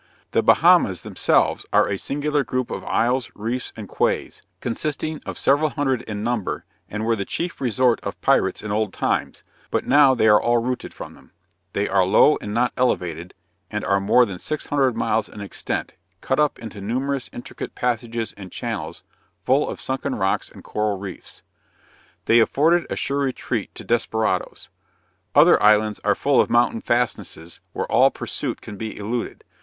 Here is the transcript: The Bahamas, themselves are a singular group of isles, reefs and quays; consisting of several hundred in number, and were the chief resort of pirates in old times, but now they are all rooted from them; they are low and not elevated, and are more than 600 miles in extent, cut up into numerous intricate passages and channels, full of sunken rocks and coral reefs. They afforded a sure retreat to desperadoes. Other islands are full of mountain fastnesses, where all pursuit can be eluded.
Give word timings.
The 0.31 0.41
Bahamas, 0.41 1.01
themselves 1.01 1.63
are 1.71 1.87
a 1.87 1.95
singular 1.95 2.43
group 2.43 2.71
of 2.71 2.83
isles, 2.85 3.29
reefs 3.35 3.71
and 3.75 3.87
quays; 3.87 4.41
consisting 4.59 5.21
of 5.27 5.37
several 5.37 5.69
hundred 5.69 6.01
in 6.01 6.23
number, 6.23 6.65
and 6.89 7.05
were 7.05 7.15
the 7.15 7.23
chief 7.23 7.61
resort 7.61 7.99
of 8.01 8.19
pirates 8.19 8.63
in 8.63 8.71
old 8.71 8.93
times, 8.93 9.43
but 9.69 9.85
now 9.85 10.15
they 10.15 10.27
are 10.27 10.41
all 10.41 10.57
rooted 10.57 10.91
from 10.91 11.13
them; 11.13 11.33
they 11.73 11.87
are 11.87 12.03
low 12.03 12.39
and 12.41 12.51
not 12.51 12.73
elevated, 12.75 13.35
and 13.69 13.85
are 13.85 13.99
more 13.99 14.25
than 14.25 14.39
600 14.39 14.97
miles 14.97 15.29
in 15.29 15.39
extent, 15.39 15.93
cut 16.19 16.39
up 16.39 16.57
into 16.57 16.81
numerous 16.81 17.29
intricate 17.31 17.75
passages 17.75 18.33
and 18.35 18.51
channels, 18.51 19.03
full 19.43 19.69
of 19.69 19.79
sunken 19.79 20.15
rocks 20.15 20.49
and 20.49 20.63
coral 20.63 20.97
reefs. 20.97 21.43
They 22.25 22.39
afforded 22.39 22.87
a 22.91 22.95
sure 22.95 23.19
retreat 23.19 23.75
to 23.75 23.83
desperadoes. 23.83 24.67
Other 25.35 25.61
islands 25.61 25.99
are 26.03 26.15
full 26.15 26.41
of 26.41 26.49
mountain 26.49 26.81
fastnesses, 26.81 27.59
where 27.73 27.85
all 27.91 28.09
pursuit 28.09 28.61
can 28.61 28.77
be 28.77 28.97
eluded. 28.97 29.43